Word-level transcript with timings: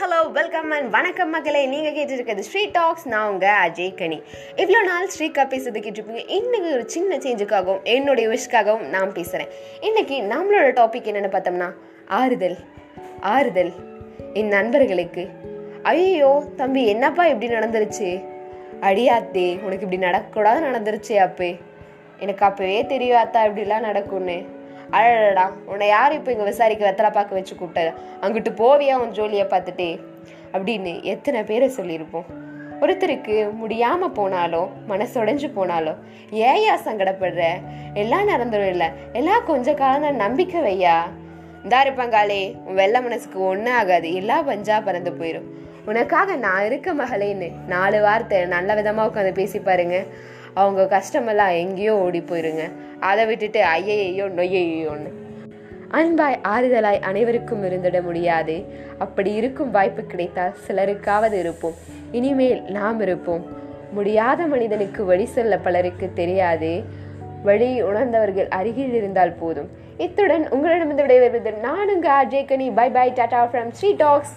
Hello 0.00 0.32
welcome 0.32 0.70
and 0.70 0.90
வணக்கம் 0.90 1.30
மகளே. 1.30 1.66
நீங்கள் 1.66 1.92
கேட்டுருக்கிறது 1.92 2.38
ஸ்ரீ 2.38 2.64
டாக்ஸ் 2.64 3.08
நான் 3.08 3.30
உங்கள் 3.30 3.48
அஜய் 3.48 3.94
கனி. 3.94 4.22
இவ்வளோ 4.56 4.84
நாள் 4.84 5.08
ஸ்ரீகா 5.18 5.42
பேசுறது 5.52 5.78
கேட்டிருப்பீங்க. 5.84 6.22
இன்னைக்கு 6.28 6.72
ஒரு 6.72 6.88
சின்ன 6.88 7.16
சேஞ்சுக்காகவும் 7.16 7.82
என்னுடைய 7.82 8.28
விஷக்காகவும் 8.28 8.86
நான் 8.86 9.12
பேசுகிறேன் 9.12 9.48
இன்னைக்கு 9.80 10.16
நம்மளோட 10.22 10.68
டாபிக் 10.78 11.08
என்னென்னு 11.10 11.32
பார்த்தோம்னா 11.34 11.68
ஆறுதல் 12.06 12.56
ஆறுதல். 13.20 13.72
என் 14.32 14.48
நண்பர்களுக்கு 14.48 15.28
ஐயோ 15.82 16.42
தம்பி 16.56 16.86
என்னப்பா 16.86 17.26
இப்படி 17.26 17.52
நடந்துருச்சு? 17.52 18.24
அடியாத்தே 18.80 19.60
உனக்கு 19.62 19.86
இப்படி 19.88 20.02
நடக்கக்கூடாது 20.06 20.66
நடந்துருச்சு 20.68 21.16
அப்பே. 21.16 21.60
எனக்கு 22.18 22.44
அப்பவே 22.44 22.86
தெரியும் 22.86 23.22
அத்தா 23.22 23.42
இப்படிலாம் 23.46 23.88
நடக்கும்னு. 23.90 24.60
அழடா 24.98 25.44
உன்னை 25.70 25.86
யார் 25.88 26.12
இப்போ 26.12 26.30
இங்கே 26.32 26.44
விசாரிக்க 26.44 26.82
வெத்தலை 26.88 27.10
பார்க்க 27.10 27.38
வச்சு 27.38 27.54
கூப்பிட்டது 27.54 27.90
அங்கிட்டு 28.22 28.50
போவியா 28.62 28.94
உன் 29.02 29.14
ஜோலியை 29.18 29.46
பார்த்துட்டே? 29.52 29.90
அப்படின்னு 30.54 30.92
எத்தனை 31.02 31.40
பேரை 31.50 31.68
சொல்லியிருப்போம். 31.76 32.26
ஒருத்தருக்கு 32.82 33.34
முடியாமல் 33.60 34.14
போனாலோ 34.18 34.60
மனசுடைஞ்சு 34.90 35.48
போனாலோ 35.56 35.94
ஏயா 36.48 36.74
சங்கடப்படுற? 36.86 37.42
எல்லாம் 37.94 38.30
நடந்துடும் 38.32 38.72
இல்லை. 38.74 38.88
எல்லாம் 39.12 39.44
கொஞ்ச 39.44 39.74
காலம் 39.74 40.06
தான் 40.06 40.22
நம்பிக்கை 40.24 40.62
வையா? 40.62 40.96
இந்தா 41.64 41.80
இருப்பாங்காலே 41.84 42.40
உன் 42.66 42.78
வெள்ளை 42.80 43.00
மனசுக்கு 43.02 43.40
ஒன்றும் 43.50 43.78
ஆகாது. 43.80 44.14
எல்லாம் 44.14 44.46
பஞ்சா 44.50 44.78
பறந்து 44.88 45.12
போயிடும் 45.20 45.48
உனக்காக 45.90 46.34
நான் 46.36 46.64
இருக்க 46.64 46.88
மகளேன்னு 46.94 47.48
நாலு 47.66 48.00
வார்த்தை 48.02 48.40
நல்ல 48.56 48.74
விதமாக 48.74 49.08
உட்காந்து 49.10 49.32
பேசி 49.40 49.58
பாருங்க. 49.58 49.96
அவங்க 50.54 50.82
கஷ்டமெல்லாம் 50.92 51.52
எங்கேயோ 51.52 51.98
ஓடி 51.98 52.20
போயிருங்க. 52.20 52.70
அதை 53.00 53.26
விட்டுட்டு 53.26 53.64
ஐயையோ 53.64 54.24
நொய்யையோன்னு 54.24 55.10
அன்பாய் 55.90 56.38
ஆறுதலாய் 56.48 57.00
அனைவருக்கும் 57.00 57.64
இருந்திட 57.64 58.02
முடியாது. 58.02 58.64
அப்படி 58.98 59.34
இருக்கும் 59.34 59.70
வாய்ப்பு 59.70 60.02
கிடைத்தால் 60.02 60.54
சிலருக்காவது 60.68 61.32
இருப்போம். 61.32 61.74
இனிமேல் 62.12 62.62
நாம் 62.62 63.00
இருப்போம். 63.00 63.46
முடியாத 63.92 64.46
மனிதனுக்கு 64.46 65.04
வழி 65.04 65.24
சொல்ல 65.24 65.58
பலருக்கு 65.58 66.10
தெரியாது. 66.14 66.84
வழி 67.42 67.82
உணர்ந்தவர்கள் 67.82 68.48
அருகில் 68.48 68.94
இருந்தால் 68.94 69.32
போதும். 69.32 69.68
இத்துடன் 69.98 70.48
உங்களிடமிருந்து 70.48 71.04
விடைபெறுவது 71.04 71.58
நான் 71.58 71.88
உங்கள் 71.88 72.26
Ajay 72.26 72.44
Kani 72.44 72.70
bye 72.70 72.90
bye 72.90 73.12
tata 73.12 73.48
from 73.52 73.70
Sri 73.70 73.92
talks 73.96 74.34